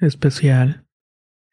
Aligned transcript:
Especial. 0.00 0.82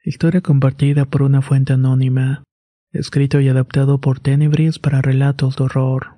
Historia 0.04 0.42
compartida 0.42 1.06
por 1.06 1.22
una 1.22 1.44
fuente 1.44 1.74
anónima. 1.74 2.44
Escrito 2.92 3.40
y 3.40 3.48
adaptado 3.48 4.02
por 4.02 4.20
Tenebris 4.20 4.80
para 4.80 5.00
relatos 5.00 5.58
de 5.58 5.64
horror. 5.66 6.16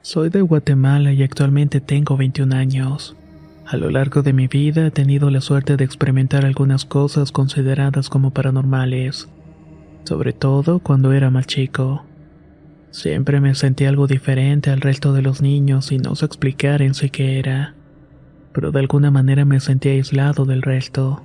Soy 0.00 0.28
de 0.28 0.40
Guatemala 0.40 1.12
y 1.12 1.22
actualmente 1.22 1.80
tengo 1.80 2.16
21 2.16 2.56
años. 2.56 3.16
A 3.64 3.76
lo 3.76 3.90
largo 3.90 4.22
de 4.22 4.32
mi 4.32 4.48
vida 4.48 4.88
he 4.88 4.90
tenido 4.90 5.30
la 5.30 5.40
suerte 5.40 5.76
de 5.76 5.84
experimentar 5.84 6.44
algunas 6.44 6.84
cosas 6.84 7.30
consideradas 7.30 8.08
como 8.08 8.32
paranormales, 8.32 9.28
sobre 10.02 10.32
todo 10.32 10.80
cuando 10.80 11.12
era 11.12 11.30
más 11.30 11.46
chico. 11.46 12.04
Siempre 12.90 13.40
me 13.40 13.54
sentí 13.54 13.84
algo 13.84 14.08
diferente 14.08 14.70
al 14.70 14.80
resto 14.80 15.12
de 15.12 15.22
los 15.22 15.40
niños 15.40 15.92
y 15.92 15.98
no 15.98 16.16
sé 16.16 16.26
explicar 16.26 16.82
en 16.82 16.94
sí 16.94 17.08
qué 17.08 17.38
era 17.38 17.76
pero 18.52 18.70
de 18.70 18.80
alguna 18.80 19.10
manera 19.10 19.44
me 19.44 19.60
sentí 19.60 19.88
aislado 19.88 20.44
del 20.44 20.62
resto. 20.62 21.22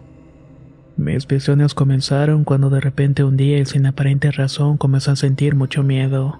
Mis 0.97 1.27
visiones 1.27 1.73
comenzaron 1.73 2.43
cuando 2.43 2.69
de 2.69 2.79
repente 2.79 3.23
un 3.23 3.37
día 3.37 3.59
y 3.59 3.65
sin 3.65 3.85
aparente 3.85 4.31
razón 4.31 4.77
comencé 4.77 5.11
a 5.11 5.15
sentir 5.15 5.55
mucho 5.55 5.83
miedo. 5.83 6.39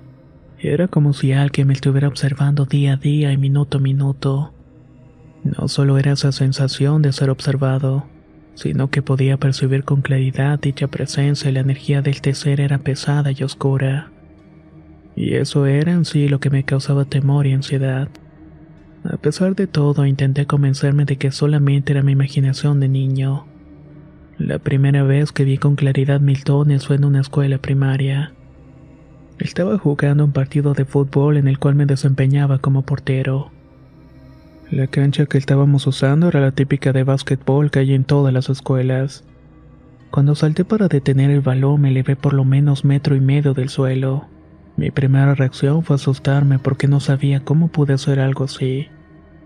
Era 0.59 0.87
como 0.87 1.13
si 1.13 1.33
alguien 1.33 1.67
me 1.67 1.73
estuviera 1.73 2.07
observando 2.07 2.65
día 2.65 2.93
a 2.93 2.97
día 2.97 3.31
y 3.31 3.37
minuto 3.37 3.77
a 3.77 3.81
minuto. 3.81 4.53
No 5.43 5.67
solo 5.67 5.99
era 5.99 6.13
esa 6.13 6.31
sensación 6.31 7.03
de 7.03 7.13
ser 7.13 7.29
observado, 7.29 8.05
sino 8.55 8.89
que 8.89 9.03
podía 9.03 9.37
percibir 9.37 9.83
con 9.83 10.01
claridad 10.01 10.59
dicha 10.59 10.87
presencia 10.87 11.51
y 11.51 11.53
la 11.53 11.59
energía 11.59 12.01
de 12.01 12.09
este 12.09 12.33
ser 12.33 12.59
era 12.59 12.79
pesada 12.79 13.31
y 13.31 13.43
oscura. 13.43 14.11
Y 15.15 15.35
eso 15.35 15.67
era 15.67 15.91
en 15.91 16.05
sí 16.05 16.27
lo 16.27 16.39
que 16.39 16.49
me 16.49 16.63
causaba 16.63 17.05
temor 17.05 17.45
y 17.45 17.53
ansiedad. 17.53 18.09
A 19.09 19.15
pesar 19.15 19.55
de 19.55 19.67
todo, 19.67 20.05
intenté 20.05 20.47
convencerme 20.47 21.05
de 21.05 21.15
que 21.15 21.31
solamente 21.31 21.93
era 21.93 22.03
mi 22.03 22.11
imaginación 22.11 22.81
de 22.81 22.89
niño. 22.89 23.45
La 24.37 24.59
primera 24.59 25.03
vez 25.03 25.31
que 25.31 25.45
vi 25.45 25.57
con 25.57 25.77
claridad 25.77 26.19
mil 26.19 26.43
tones 26.43 26.87
fue 26.87 26.97
en 26.97 27.05
una 27.05 27.21
escuela 27.21 27.57
primaria. 27.57 28.33
Estaba 29.39 29.77
jugando 29.77 30.25
un 30.25 30.33
partido 30.33 30.73
de 30.73 30.83
fútbol 30.83 31.37
en 31.37 31.47
el 31.47 31.57
cual 31.57 31.75
me 31.75 31.85
desempeñaba 31.85 32.59
como 32.59 32.81
portero. 32.81 33.49
La 34.71 34.87
cancha 34.87 35.25
que 35.25 35.37
estábamos 35.37 35.87
usando 35.87 36.27
era 36.27 36.41
la 36.41 36.51
típica 36.51 36.91
de 36.91 37.05
básquetbol 37.05 37.71
que 37.71 37.79
hay 37.79 37.93
en 37.93 38.03
todas 38.03 38.33
las 38.33 38.49
escuelas. 38.49 39.23
Cuando 40.11 40.35
salté 40.35 40.65
para 40.65 40.89
detener 40.89 41.31
el 41.31 41.41
balón 41.41 41.79
me 41.79 41.89
elevé 41.91 42.17
por 42.17 42.33
lo 42.33 42.43
menos 42.43 42.83
metro 42.83 43.15
y 43.15 43.21
medio 43.21 43.53
del 43.53 43.69
suelo. 43.69 44.25
Mi 44.75 44.91
primera 44.91 45.33
reacción 45.33 45.83
fue 45.83 45.95
asustarme 45.95 46.59
porque 46.59 46.89
no 46.89 46.99
sabía 46.99 47.39
cómo 47.45 47.69
pude 47.69 47.93
hacer 47.93 48.19
algo 48.19 48.43
así 48.43 48.89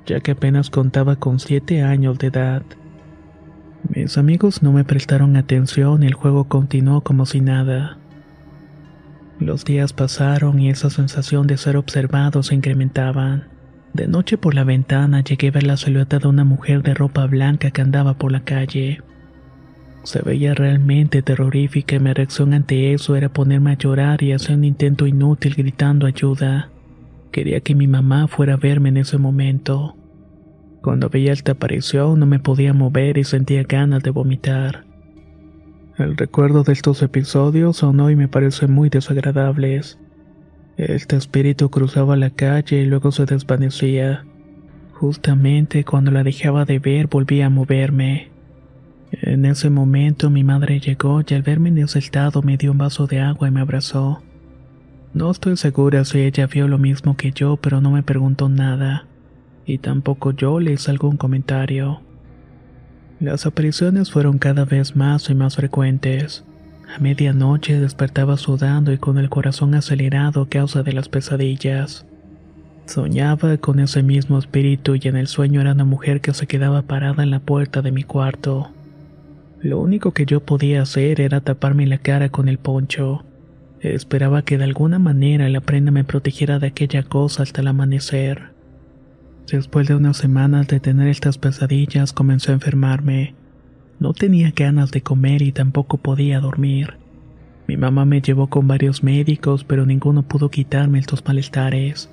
ya 0.06 0.20
que 0.20 0.32
apenas 0.32 0.70
contaba 0.70 1.16
con 1.16 1.40
siete 1.40 1.82
años 1.84 2.18
de 2.20 2.28
edad. 2.28 2.64
Mis 3.90 4.18
amigos 4.18 4.62
no 4.62 4.72
me 4.72 4.84
prestaron 4.84 5.36
atención 5.36 6.04
y 6.04 6.08
el 6.08 6.14
juego 6.14 6.46
continuó 6.46 7.02
como 7.02 7.26
si 7.26 7.42
nada. 7.42 7.98
Los 9.40 9.66
días 9.66 9.92
pasaron 9.92 10.60
y 10.60 10.70
esa 10.70 10.90
sensación 10.90 11.48
de 11.48 11.58
ser 11.58 11.76
observado 11.76 12.44
se 12.44 12.56
incrementaban. 12.56 13.48
De 13.94 14.08
noche 14.08 14.38
por 14.38 14.54
la 14.54 14.64
ventana 14.64 15.24
llegué 15.24 15.48
a 15.48 15.52
ver 15.52 15.64
la 15.64 15.78
silueta 15.78 16.20
de 16.20 16.28
una 16.28 16.46
mujer 16.46 16.84
de 16.84 16.94
ropa 16.94 17.26
blanca 17.26 17.72
que 17.72 17.82
andaba 17.82 18.14
por 18.14 18.32
la 18.32 18.42
calle. 18.42 19.02
Se 20.04 20.22
veía 20.22 20.54
realmente 20.54 21.22
terrorífica 21.22 21.96
y 21.96 22.00
mi 22.00 22.14
reacción 22.14 22.54
ante 22.54 22.94
eso 22.94 23.16
era 23.16 23.30
ponerme 23.30 23.72
a 23.72 23.78
llorar 23.78 24.24
y 24.24 24.32
hacer 24.32 24.56
un 24.56 24.64
intento 24.64 25.08
inútil 25.08 25.56
gritando 25.56 26.06
ayuda. 26.08 26.70
Quería 27.32 27.62
que 27.62 27.76
mi 27.76 27.88
mamá 27.88 28.28
fuera 28.28 28.56
a 28.56 28.58
verme 28.58 28.90
en 28.90 28.98
ese 28.98 29.18
momento. 29.18 29.96
Cuando 30.82 31.10
veía 31.10 31.32
esta 31.32 31.54
aparición 31.54 32.20
no 32.20 32.26
me 32.26 32.40
podía 32.40 32.74
mover 32.74 33.18
y 33.18 33.24
sentía 33.24 33.64
ganas 33.64 34.04
de 34.04 34.10
vomitar. 34.10 34.86
El 35.98 36.18
recuerdo 36.18 36.64
de 36.64 36.74
estos 36.74 37.02
episodios 37.04 37.84
aún 37.84 38.00
hoy 38.00 38.16
me 38.16 38.28
parecen 38.28 38.72
muy 38.72 38.90
desagradables. 38.90 40.00
Este 40.78 41.16
espíritu 41.16 41.70
cruzaba 41.70 42.16
la 42.16 42.32
calle 42.32 42.82
y 42.82 42.86
luego 42.86 43.12
se 43.12 43.26
desvanecía. 43.26 44.26
Justamente 44.94 45.86
cuando 45.86 46.12
la 46.12 46.24
dejaba 46.24 46.66
de 46.66 46.80
ver 46.80 47.08
volvía 47.08 47.46
a 47.46 47.50
moverme. 47.50 48.32
En 49.12 49.46
ese 49.46 49.70
momento 49.70 50.30
mi 50.30 50.44
madre 50.44 50.80
llegó 50.80 51.22
y 51.28 51.34
al 51.34 51.44
verme 51.44 51.70
en 51.70 51.78
ese 51.78 52.00
estado 52.00 52.42
me 52.42 52.58
dio 52.58 52.72
un 52.72 52.78
vaso 52.78 53.08
de 53.08 53.20
agua 53.20 53.48
y 53.48 53.52
me 53.52 53.62
abrazó. 53.62 54.22
No 55.14 55.30
estoy 55.30 55.58
segura 55.58 56.06
si 56.06 56.20
ella 56.20 56.48
vio 56.48 56.70
lo 56.70 56.78
mismo 56.78 57.18
que 57.18 57.32
yo, 57.32 57.58
pero 57.58 57.82
no 57.82 57.92
me 57.92 58.02
preguntó 58.02 58.48
nada, 58.48 59.06
y 59.66 59.78
tampoco 59.78 60.32
yo 60.32 60.60
le 60.60 60.74
hice 60.74 60.90
algún 60.90 61.18
comentario. 61.18 62.00
Las 63.20 63.46
apariciones 63.46 64.10
fueron 64.10 64.40
cada 64.40 64.64
vez 64.64 64.96
más 64.96 65.30
y 65.30 65.36
más 65.36 65.58
frecuentes. 65.58 66.46
A 66.96 67.00
medianoche 67.00 67.80
despertaba 67.80 68.38
sudando 68.38 68.94
y 68.94 68.98
con 68.98 69.18
el 69.18 69.30
corazón 69.30 69.76
acelerado 69.76 70.44
a 70.44 70.50
causa 70.50 70.82
de 70.82 70.94
las 70.94 71.10
pesadillas. 71.10 72.06
Soñaba 72.86 73.58
con 73.58 73.80
ese 73.80 74.04
mismo 74.04 74.40
espíritu 74.40 74.96
y 74.96 75.08
en 75.08 75.18
el 75.18 75.28
sueño 75.28 75.62
era 75.62 75.74
una 75.74 75.86
mujer 75.86 76.22
que 76.22 76.34
se 76.34 76.48
quedaba 76.48 76.82
parada 76.84 77.22
en 77.22 77.32
la 77.32 77.40
puerta 77.40 77.82
de 77.82 77.92
mi 77.92 78.04
cuarto. 78.04 78.72
Lo 79.62 79.80
único 79.80 80.12
que 80.14 80.26
yo 80.26 80.40
podía 80.40 80.82
hacer 80.82 81.22
era 81.22 81.42
taparme 81.42 81.86
la 81.86 82.00
cara 82.00 82.30
con 82.30 82.48
el 82.48 82.58
poncho. 82.58 83.24
Esperaba 83.82 84.44
que 84.44 84.60
de 84.60 84.64
alguna 84.64 85.00
manera 85.00 85.50
la 85.50 85.60
prenda 85.60 85.90
me 85.90 86.04
protegiera 86.04 86.60
de 86.60 86.68
aquella 86.68 87.02
cosa 87.02 87.42
hasta 87.42 87.62
el 87.62 87.68
amanecer. 87.68 88.52
Después 89.52 89.88
de 89.88 89.96
unas 89.96 90.18
semanas 90.18 90.68
de 90.68 90.80
tener 90.80 91.08
estas 91.08 91.40
pesadillas 91.40 92.14
comencé 92.14 92.52
a 92.52 92.54
enfermarme. 92.54 93.34
No 94.00 94.14
tenía 94.14 94.54
ganas 94.56 94.92
de 94.92 95.02
comer 95.02 95.42
y 95.42 95.52
tampoco 95.52 95.98
podía 95.98 96.40
dormir. 96.40 96.94
Mi 97.68 97.76
mamá 97.76 98.06
me 98.06 98.22
llevó 98.22 98.48
con 98.48 98.68
varios 98.68 99.04
médicos, 99.04 99.64
pero 99.64 99.86
ninguno 99.86 100.24
pudo 100.24 100.50
quitarme 100.50 101.00
estos 101.00 101.26
malestares. 101.26 102.08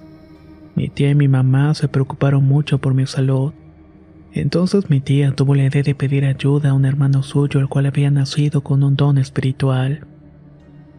Mi 0.75 0.89
tía 0.89 1.11
y 1.11 1.15
mi 1.15 1.29
mamá 1.29 1.75
se 1.75 1.89
preocuparon 1.89 2.45
mucho 2.45 2.79
por 2.79 2.95
mi 2.95 3.07
salud. 3.07 3.53
Entonces 4.33 4.89
mi 4.89 5.01
tía 5.01 5.33
tuvo 5.33 5.55
la 5.55 5.65
idea 5.65 5.83
de 5.83 5.95
pedir 5.95 6.25
ayuda 6.25 6.71
a 6.71 6.75
un 6.75 6.87
hermano 6.87 7.23
suyo, 7.23 7.61
el 7.61 7.69
cual 7.69 7.87
había 7.87 8.11
nacido 8.11 8.63
con 8.63 8.83
un 8.83 8.97
don 8.97 9.19
espiritual. 9.19 10.08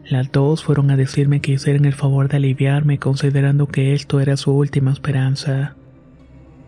Las 0.09 0.31
dos 0.31 0.63
fueron 0.63 0.89
a 0.89 0.97
decirme 0.97 1.39
que 1.39 1.51
hicieran 1.51 1.85
el 1.85 1.93
favor 1.93 2.29
de 2.29 2.37
aliviarme 2.37 2.97
considerando 2.97 3.67
que 3.67 3.93
esto 3.93 4.19
era 4.19 4.37
su 4.37 4.51
última 4.51 4.91
esperanza. 4.91 5.75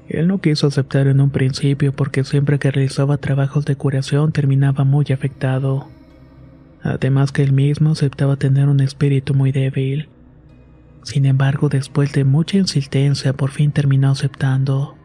Él 0.08 0.28
no 0.28 0.42
quiso 0.42 0.68
aceptar 0.68 1.08
en 1.08 1.20
un 1.20 1.32
principio 1.32 1.92
porque 1.92 2.24
siempre 2.24 2.60
que 2.60 2.70
realizaba 2.70 3.18
trabajos 3.18 3.66
de 3.66 3.76
curación 3.76 4.32
terminaba 4.32 4.84
muy 4.84 5.06
afectado. 5.12 5.88
Además 6.84 7.32
que 7.32 7.42
él 7.42 7.52
mismo 7.52 7.92
aceptaba 7.92 8.36
tener 8.36 8.70
un 8.70 8.80
espíritu 8.80 9.34
muy 9.34 9.52
débil. 9.52 10.10
Sin 11.02 11.26
embargo, 11.26 11.68
después 11.68 12.14
de 12.14 12.26
mucha 12.26 12.58
insistencia, 12.58 13.34
por 13.34 13.50
fin 13.50 13.72
terminó 13.72 14.12
aceptando. 14.12 14.96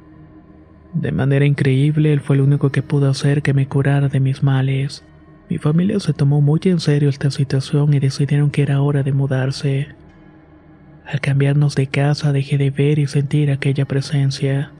De 0.92 1.10
manera 1.10 1.46
increíble, 1.46 2.12
él 2.12 2.20
fue 2.20 2.36
el 2.36 2.42
único 2.42 2.70
que 2.70 2.82
pudo 2.82 3.08
hacer 3.08 3.40
que 3.40 3.54
me 3.54 3.66
curara 3.66 4.08
de 4.08 4.20
mis 4.20 4.42
males. 4.42 5.06
Mi 5.48 5.58
familia 5.58 6.00
se 6.00 6.12
tomó 6.12 6.40
muy 6.40 6.60
en 6.64 6.80
serio 6.80 7.08
esta 7.08 7.30
situación 7.30 7.94
y 7.94 8.00
decidieron 8.00 8.50
que 8.50 8.62
era 8.62 8.82
hora 8.82 9.02
de 9.02 9.12
mudarse. 9.12 9.88
Al 11.04 11.20
cambiarnos 11.20 11.76
de 11.76 11.86
casa 11.86 12.32
dejé 12.32 12.58
de 12.58 12.70
ver 12.70 12.98
y 12.98 13.06
sentir 13.06 13.52
aquella 13.52 13.84
presencia. 13.84 14.72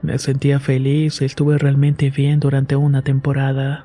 Me 0.00 0.18
sentía 0.18 0.60
feliz 0.60 1.20
y 1.20 1.26
estuve 1.26 1.58
realmente 1.58 2.08
bien 2.10 2.40
durante 2.40 2.74
una 2.76 3.02
temporada. 3.02 3.84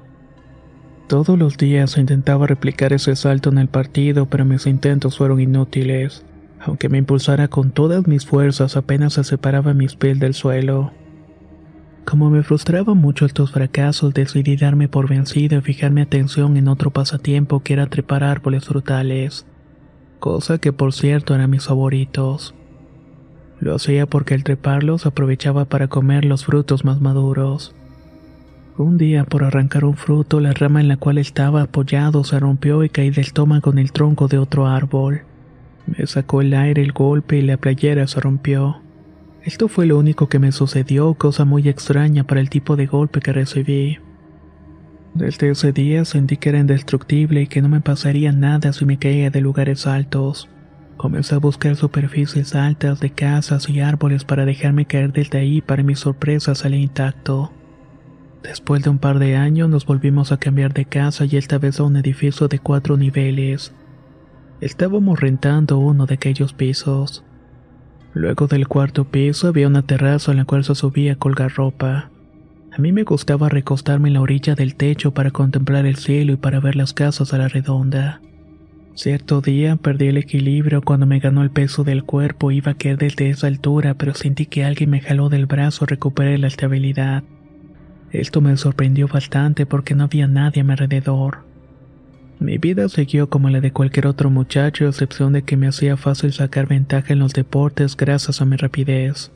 Todos 1.07 1.37
los 1.37 1.57
días 1.57 1.97
intentaba 1.97 2.47
replicar 2.47 2.93
ese 2.93 3.15
salto 3.17 3.49
en 3.49 3.57
el 3.57 3.67
partido, 3.67 4.27
pero 4.27 4.45
mis 4.45 4.65
intentos 4.65 5.17
fueron 5.17 5.41
inútiles. 5.41 6.23
Aunque 6.61 6.87
me 6.87 6.99
impulsara 6.99 7.49
con 7.49 7.71
todas 7.71 8.07
mis 8.07 8.25
fuerzas, 8.25 8.77
apenas 8.77 9.13
se 9.13 9.25
separaba 9.25 9.73
mis 9.73 9.97
pies 9.97 10.17
del 10.19 10.33
suelo. 10.33 10.93
Como 12.05 12.29
me 12.29 12.43
frustraba 12.43 12.93
mucho 12.93 13.25
estos 13.25 13.51
fracasos, 13.51 14.13
decidí 14.13 14.55
darme 14.55 14.87
por 14.87 15.07
vencido 15.07 15.57
y 15.57 15.61
fijar 15.61 15.91
mi 15.91 16.01
atención 16.01 16.57
en 16.57 16.67
otro 16.67 16.91
pasatiempo 16.91 17.61
que 17.61 17.73
era 17.73 17.87
trepar 17.87 18.23
árboles 18.23 18.65
frutales, 18.65 19.45
cosa 20.19 20.57
que 20.57 20.73
por 20.73 20.93
cierto 20.93 21.33
eran 21.33 21.49
mis 21.49 21.65
favoritos. 21.65 22.53
Lo 23.59 23.75
hacía 23.75 24.05
porque 24.05 24.33
al 24.33 24.43
treparlos 24.43 25.05
aprovechaba 25.05 25.65
para 25.65 25.87
comer 25.87 26.25
los 26.25 26.45
frutos 26.45 26.83
más 26.83 26.99
maduros. 26.99 27.73
Un 28.77 28.97
día, 28.97 29.23
por 29.23 29.43
arrancar 29.43 29.85
un 29.85 29.95
fruto, 29.95 30.39
la 30.39 30.51
rama 30.51 30.81
en 30.81 30.89
la 30.89 30.97
cual 30.97 31.17
estaba 31.17 31.61
apoyado 31.61 32.23
se 32.23 32.39
rompió 32.39 32.83
y 32.83 32.89
caí 32.89 33.11
del 33.11 33.19
estómago 33.19 33.71
en 33.71 33.77
el 33.77 33.91
tronco 33.91 34.27
de 34.27 34.39
otro 34.39 34.67
árbol. 34.67 35.21
Me 35.85 36.05
sacó 36.07 36.41
el 36.41 36.53
aire 36.53 36.81
el 36.81 36.91
golpe 36.91 37.37
y 37.37 37.41
la 37.41 37.57
playera 37.57 38.07
se 38.07 38.19
rompió. 38.19 38.82
Esto 39.43 39.67
fue 39.67 39.85
lo 39.85 39.99
único 39.99 40.29
que 40.29 40.39
me 40.39 40.53
sucedió, 40.53 41.13
cosa 41.15 41.43
muy 41.43 41.67
extraña 41.67 42.23
para 42.23 42.39
el 42.39 42.49
tipo 42.49 42.77
de 42.77 42.85
golpe 42.85 43.19
que 43.19 43.33
recibí. 43.33 43.97
Desde 45.13 45.49
ese 45.49 45.73
día 45.73 46.05
sentí 46.05 46.37
que 46.37 46.47
era 46.47 46.59
indestructible 46.59 47.41
y 47.41 47.47
que 47.47 47.61
no 47.61 47.67
me 47.67 47.81
pasaría 47.81 48.31
nada 48.31 48.71
si 48.71 48.85
me 48.85 48.97
caía 48.97 49.29
de 49.31 49.41
lugares 49.41 49.85
altos. 49.85 50.49
Comencé 50.95 51.35
a 51.35 51.39
buscar 51.39 51.75
superficies 51.75 52.55
altas 52.55 53.01
de 53.01 53.09
casas 53.09 53.67
y 53.67 53.81
árboles 53.81 54.23
para 54.23 54.45
dejarme 54.45 54.85
caer 54.85 55.11
desde 55.11 55.39
ahí, 55.39 55.59
para 55.59 55.83
mi 55.83 55.95
sorpresa 55.95 56.55
salí 56.55 56.77
intacto. 56.77 57.51
Después 58.43 58.81
de 58.81 58.91
un 58.91 58.97
par 58.97 59.19
de 59.19 59.35
años 59.35 59.67
nos 59.67 59.85
volvimos 59.85 60.31
a 60.31 60.37
cambiar 60.37 60.73
de 60.73 60.85
casa 60.85 61.25
y 61.25 61.35
esta 61.35 61.57
vez 61.57 61.81
a 61.81 61.83
un 61.83 61.97
edificio 61.97 62.47
de 62.47 62.59
cuatro 62.59 62.95
niveles. 62.95 63.73
Estábamos 64.61 65.19
rentando 65.19 65.79
uno 65.79 66.05
de 66.05 66.13
aquellos 66.13 66.53
pisos. 66.53 67.25
Luego 68.13 68.47
del 68.47 68.67
cuarto 68.67 69.05
piso 69.05 69.47
había 69.47 69.67
una 69.67 69.81
terraza 69.81 70.31
en 70.31 70.37
la 70.37 70.45
cual 70.45 70.63
se 70.63 70.75
subía 70.75 71.13
a 71.13 71.15
colgar 71.15 71.53
ropa. 71.53 72.09
A 72.71 72.77
mí 72.79 72.91
me 72.91 73.03
gustaba 73.03 73.49
recostarme 73.49 74.09
en 74.09 74.13
la 74.13 74.21
orilla 74.21 74.55
del 74.55 74.75
techo 74.75 75.13
para 75.13 75.31
contemplar 75.31 75.85
el 75.85 75.95
cielo 75.95 76.33
y 76.33 76.37
para 76.37 76.59
ver 76.59 76.75
las 76.75 76.93
casas 76.93 77.33
a 77.33 77.37
la 77.37 77.47
redonda. 77.47 78.21
Cierto 78.95 79.41
día 79.41 79.75
perdí 79.75 80.07
el 80.07 80.17
equilibrio 80.17 80.83
cuando 80.83 81.07
me 81.07 81.19
ganó 81.19 81.41
el 81.41 81.49
peso 81.49 81.83
del 81.83 82.03
cuerpo, 82.03 82.51
iba 82.51 82.73
a 82.73 82.75
caer 82.75 82.97
desde 82.97 83.29
esa 83.29 83.47
altura, 83.47 83.95
pero 83.95 84.13
sentí 84.13 84.45
que 84.45 84.63
alguien 84.63 84.91
me 84.91 85.01
jaló 85.01 85.29
del 85.29 85.47
brazo, 85.47 85.87
recuperé 85.87 86.37
la 86.37 86.47
estabilidad. 86.47 87.23
Esto 88.11 88.41
me 88.41 88.55
sorprendió 88.57 89.07
bastante 89.07 89.65
porque 89.65 89.95
no 89.95 90.03
había 90.03 90.27
nadie 90.27 90.61
a 90.61 90.63
mi 90.63 90.71
alrededor. 90.73 91.52
Mi 92.39 92.57
vida 92.57 92.89
siguió 92.89 93.29
como 93.29 93.49
la 93.49 93.61
de 93.61 93.71
cualquier 93.71 94.07
otro 94.07 94.29
muchacho, 94.29 94.85
a 94.85 94.89
excepción 94.89 95.33
de 95.33 95.43
que 95.43 95.57
me 95.57 95.67
hacía 95.67 95.97
fácil 95.97 96.33
sacar 96.33 96.67
ventaja 96.67 97.13
en 97.13 97.19
los 97.19 97.33
deportes 97.33 97.95
gracias 97.95 98.41
a 98.41 98.45
mi 98.45 98.57
rapidez. 98.57 99.31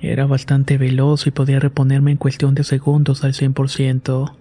Era 0.00 0.26
bastante 0.26 0.78
veloz 0.78 1.26
y 1.26 1.30
podía 1.30 1.58
reponerme 1.58 2.12
en 2.12 2.16
cuestión 2.16 2.54
de 2.54 2.64
segundos 2.64 3.24
al 3.24 3.32
100%. 3.32 4.32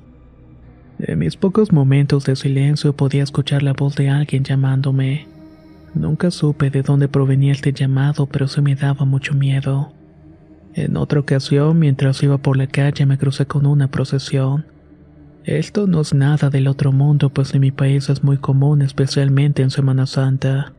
En 0.99 1.19
mis 1.19 1.35
pocos 1.35 1.71
momentos 1.71 2.25
de 2.25 2.35
silencio 2.35 2.95
podía 2.95 3.23
escuchar 3.23 3.63
la 3.63 3.73
voz 3.73 3.95
de 3.95 4.09
alguien 4.09 4.43
llamándome. 4.43 5.27
Nunca 5.93 6.31
supe 6.31 6.69
de 6.69 6.81
dónde 6.81 7.07
provenía 7.07 7.51
este 7.51 7.73
llamado, 7.73 8.25
pero 8.25 8.47
se 8.47 8.61
me 8.61 8.75
daba 8.75 9.05
mucho 9.05 9.33
miedo. 9.33 9.91
En 10.73 10.97
otra 10.97 11.21
ocasión, 11.21 11.79
mientras 11.79 12.21
iba 12.21 12.37
por 12.37 12.57
la 12.57 12.67
calle, 12.67 13.05
me 13.05 13.17
crucé 13.17 13.45
con 13.45 13.65
una 13.65 13.87
procesión. 13.87 14.65
Esto 15.45 15.85
no 15.85 16.01
es 16.01 16.11
nada 16.15 16.49
del 16.49 16.67
otro 16.67 16.91
mundo, 16.91 17.29
pues 17.29 17.53
en 17.53 17.61
mi 17.61 17.69
país 17.69 18.09
es 18.09 18.23
muy 18.23 18.37
común, 18.37 18.81
especialmente 18.81 19.61
en 19.61 19.69
Semana 19.69 20.07
Santa. 20.07 20.73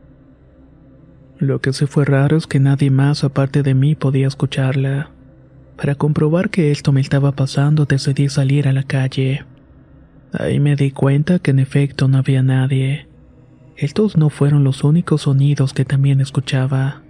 Lo 1.39 1.61
que 1.61 1.73
sí 1.73 1.87
fue 1.87 2.05
raro 2.05 2.37
es 2.37 2.49
que 2.49 2.59
nadie 2.59 2.91
más 2.91 3.23
aparte 3.23 3.63
de 3.63 3.75
mí 3.75 3.95
podía 3.95 4.27
escucharla. 4.27 5.11
Para 5.77 5.95
comprobar 5.95 6.51
que 6.51 6.73
esto 6.73 6.91
me 6.91 7.01
estaba 7.01 7.31
pasando, 7.31 7.85
decidí 7.85 8.29
salir 8.29 8.67
a 8.67 8.73
la 8.73 8.83
calle. 8.83 9.45
Ahí 10.33 10.59
me 10.59 10.75
di 10.75 10.91
cuenta 10.91 11.39
que 11.39 11.53
en 11.53 11.61
efecto 11.61 12.09
no 12.09 12.19
había 12.19 12.43
nadie. 12.43 13.07
Estos 13.77 14.17
no 14.17 14.31
fueron 14.31 14.65
los 14.65 14.83
únicos 14.83 15.23
sonidos 15.23 15.75
que 15.75 15.85
también 15.85 16.21
escuchaba. 16.21 17.03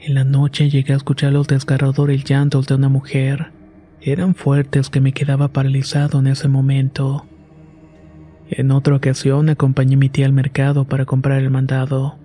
En 0.00 0.14
la 0.14 0.24
noche 0.24 0.68
llegué 0.68 0.92
a 0.92 0.96
escuchar 0.96 1.32
los 1.32 1.46
desgarradores 1.46 2.24
llantos 2.24 2.66
de 2.66 2.74
una 2.74 2.90
mujer. 2.90 3.52
Eran 4.00 4.34
fuertes 4.34 4.90
que 4.90 5.00
me 5.00 5.12
quedaba 5.12 5.48
paralizado 5.48 6.20
en 6.20 6.28
ese 6.28 6.48
momento. 6.48 7.26
En 8.48 8.70
otra 8.70 8.94
ocasión 8.94 9.48
acompañé 9.48 9.94
a 9.94 9.98
mi 9.98 10.08
tía 10.08 10.26
al 10.26 10.32
mercado 10.32 10.84
para 10.84 11.04
comprar 11.04 11.40
el 11.40 11.50
mandado. 11.50 12.16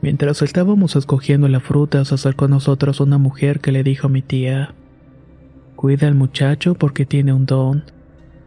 Mientras 0.00 0.42
estábamos 0.42 0.96
escogiendo 0.96 1.46
la 1.48 1.60
fruta, 1.60 2.04
se 2.04 2.14
acercó 2.14 2.46
a 2.46 2.48
nosotros 2.48 3.00
una 3.00 3.18
mujer 3.18 3.60
que 3.60 3.70
le 3.70 3.82
dijo 3.82 4.06
a 4.06 4.10
mi 4.10 4.22
tía, 4.22 4.74
Cuida 5.76 6.08
al 6.08 6.14
muchacho 6.14 6.74
porque 6.74 7.04
tiene 7.04 7.32
un 7.32 7.46
don. 7.46 7.84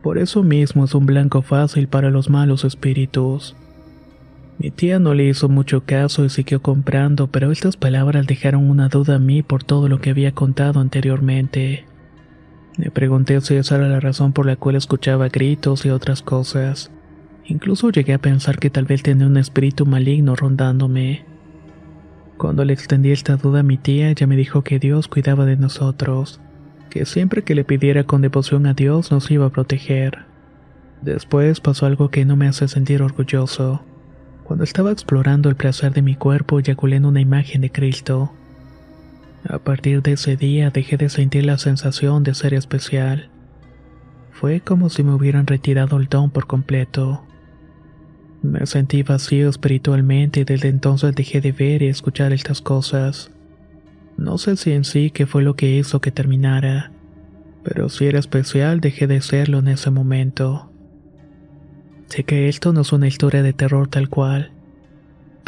Por 0.01 0.17
eso 0.17 0.41
mismo 0.41 0.85
es 0.85 0.95
un 0.95 1.05
blanco 1.05 1.43
fácil 1.43 1.87
para 1.87 2.09
los 2.09 2.29
malos 2.29 2.65
espíritus. 2.65 3.55
Mi 4.57 4.71
tía 4.71 4.97
no 4.97 5.13
le 5.13 5.25
hizo 5.25 5.47
mucho 5.49 5.83
caso 5.83 6.25
y 6.25 6.29
siguió 6.29 6.63
comprando, 6.63 7.27
pero 7.27 7.51
estas 7.51 7.77
palabras 7.77 8.25
dejaron 8.25 8.69
una 8.69 8.89
duda 8.89 9.15
a 9.15 9.19
mí 9.19 9.43
por 9.43 9.63
todo 9.63 9.87
lo 9.87 9.99
que 9.99 10.09
había 10.09 10.31
contado 10.31 10.79
anteriormente. 10.79 11.85
Me 12.77 12.91
pregunté 12.91 13.41
si 13.41 13.55
esa 13.55 13.75
era 13.75 13.89
la 13.89 13.99
razón 13.99 14.33
por 14.33 14.45
la 14.45 14.55
cual 14.55 14.75
escuchaba 14.75 15.29
gritos 15.29 15.85
y 15.85 15.89
otras 15.89 16.21
cosas. 16.21 16.91
Incluso 17.45 17.89
llegué 17.89 18.13
a 18.13 18.19
pensar 18.19 18.59
que 18.59 18.69
tal 18.69 18.85
vez 18.85 19.01
tenía 19.01 19.25
un 19.25 19.37
espíritu 19.37 19.85
maligno 19.87 20.35
rondándome. 20.35 21.25
Cuando 22.37 22.63
le 22.65 22.73
extendí 22.73 23.11
esta 23.11 23.35
duda 23.35 23.61
a 23.61 23.63
mi 23.63 23.77
tía, 23.77 24.11
ella 24.11 24.27
me 24.27 24.35
dijo 24.35 24.61
que 24.63 24.77
Dios 24.77 25.07
cuidaba 25.07 25.45
de 25.45 25.57
nosotros, 25.57 26.39
que 26.91 27.05
siempre 27.05 27.43
que 27.43 27.55
le 27.55 27.63
pidiera 27.63 28.03
con 28.03 28.21
devoción 28.21 28.67
a 28.67 28.75
Dios 28.75 29.11
nos 29.11 29.31
iba 29.31 29.47
a 29.47 29.51
proteger. 29.51 30.25
Después 31.01 31.59
pasó 31.61 31.87
algo 31.87 32.09
que 32.09 32.25
no 32.25 32.35
me 32.35 32.47
hace 32.47 32.67
sentir 32.67 33.01
orgulloso. 33.01 33.81
Cuando 34.43 34.63
estaba 34.63 34.91
explorando 34.91 35.49
el 35.49 35.55
placer 35.55 35.93
de 35.93 36.03
mi 36.03 36.15
cuerpo, 36.15 36.59
eyaculé 36.59 36.97
en 36.97 37.05
una 37.05 37.21
imagen 37.21 37.61
de 37.61 37.71
Cristo. 37.71 38.33
A 39.49 39.59
partir 39.59 40.01
de 40.01 40.13
ese 40.13 40.35
día 40.35 40.71
dejé 40.71 40.97
de 40.97 41.07
sentir 41.07 41.45
la 41.45 41.57
sensación 41.57 42.23
de 42.23 42.33
ser 42.33 42.53
especial. 42.53 43.29
Fue 44.31 44.59
como 44.59 44.89
si 44.89 45.03
me 45.03 45.13
hubieran 45.13 45.47
retirado 45.47 45.97
el 45.97 46.07
don 46.07 46.31
por 46.31 46.47
completo. 46.47 47.23
Me 48.41 48.65
sentí 48.65 49.03
vacío 49.03 49.49
espiritualmente 49.49 50.41
y 50.41 50.43
desde 50.43 50.67
entonces 50.67 51.15
dejé 51.15 51.39
de 51.39 51.53
ver 51.53 51.81
y 51.81 51.87
escuchar 51.87 52.33
estas 52.33 52.61
cosas. 52.61 53.31
No 54.17 54.37
sé 54.37 54.57
si 54.57 54.73
en 54.73 54.83
sí 54.83 55.11
qué 55.11 55.25
fue 55.25 55.43
lo 55.43 55.55
que 55.55 55.77
hizo 55.77 56.01
que 56.01 56.11
terminara, 56.11 56.91
pero 57.63 57.87
si 57.87 58.05
era 58.05 58.19
especial 58.19 58.81
dejé 58.81 59.07
de 59.07 59.21
serlo 59.21 59.59
en 59.59 59.69
ese 59.69 59.91
momento. 59.91 60.71
Sé 62.07 62.25
que 62.25 62.49
esto 62.49 62.73
no 62.73 62.81
es 62.81 62.91
una 62.91 63.07
historia 63.07 63.43
de 63.43 63.53
terror 63.53 63.87
tal 63.87 64.09
cual, 64.09 64.51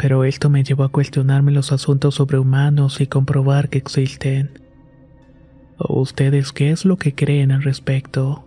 pero 0.00 0.24
esto 0.24 0.48
me 0.48 0.64
llevó 0.64 0.84
a 0.84 0.88
cuestionarme 0.88 1.52
los 1.52 1.72
asuntos 1.72 2.14
sobrehumanos 2.14 3.02
y 3.02 3.06
comprobar 3.06 3.68
que 3.68 3.76
existen. 3.76 4.58
¿O 5.76 6.00
ustedes 6.00 6.54
qué 6.54 6.70
es 6.70 6.86
lo 6.86 6.96
que 6.96 7.14
creen 7.14 7.52
al 7.52 7.62
respecto? 7.62 8.46